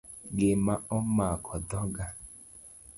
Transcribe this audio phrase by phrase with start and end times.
[0.37, 2.05] Gima omako dhoga